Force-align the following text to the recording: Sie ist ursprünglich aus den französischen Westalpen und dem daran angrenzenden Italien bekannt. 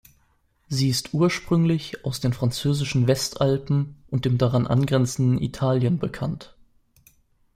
Sie 0.67 0.89
ist 0.89 1.13
ursprünglich 1.13 2.05
aus 2.05 2.19
den 2.19 2.33
französischen 2.33 3.05
Westalpen 3.05 3.97
und 4.09 4.25
dem 4.25 4.39
daran 4.39 4.65
angrenzenden 4.65 5.39
Italien 5.39 5.99
bekannt. 5.99 6.55